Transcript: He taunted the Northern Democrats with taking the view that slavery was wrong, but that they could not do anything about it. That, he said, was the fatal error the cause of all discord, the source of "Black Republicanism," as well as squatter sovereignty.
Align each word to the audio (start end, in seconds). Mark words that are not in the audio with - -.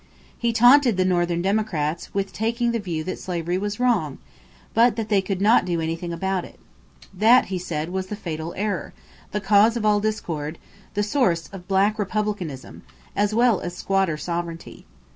He 0.35 0.51
taunted 0.51 0.97
the 0.97 1.05
Northern 1.05 1.43
Democrats 1.43 2.11
with 2.11 2.33
taking 2.33 2.71
the 2.71 2.79
view 2.79 3.03
that 3.03 3.19
slavery 3.19 3.59
was 3.59 3.79
wrong, 3.79 4.17
but 4.73 4.95
that 4.95 5.09
they 5.09 5.21
could 5.21 5.39
not 5.41 5.63
do 5.63 5.79
anything 5.79 6.11
about 6.11 6.43
it. 6.43 6.57
That, 7.13 7.45
he 7.53 7.59
said, 7.59 7.89
was 7.89 8.07
the 8.07 8.15
fatal 8.15 8.51
error 8.57 8.93
the 9.31 9.39
cause 9.39 9.77
of 9.77 9.85
all 9.85 9.99
discord, 9.99 10.57
the 10.95 11.03
source 11.03 11.49
of 11.49 11.67
"Black 11.67 11.99
Republicanism," 11.99 12.81
as 13.15 13.35
well 13.35 13.59
as 13.61 13.75
squatter 13.77 14.17
sovereignty. 14.17 14.87